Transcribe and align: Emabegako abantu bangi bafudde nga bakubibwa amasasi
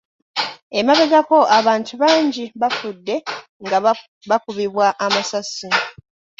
Emabegako 0.79 1.37
abantu 1.59 1.93
bangi 2.01 2.43
bafudde 2.61 3.15
nga 3.65 3.77
bakubibwa 4.29 4.85
amasasi 5.05 5.69